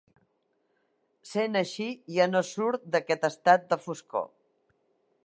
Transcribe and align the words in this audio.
Sent 1.31 1.59
així, 1.61 1.87
ja 2.17 2.29
no 2.31 2.43
surt 2.53 2.89
d'aquest 2.97 3.31
estat 3.33 3.71
de 3.75 3.83
foscor. 3.87 4.29